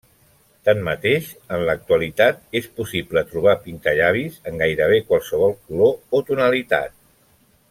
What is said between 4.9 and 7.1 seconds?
qualsevol color o tonalitat.